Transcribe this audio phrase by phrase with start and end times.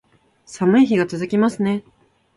[0.47, 1.83] 寒い日が続きますね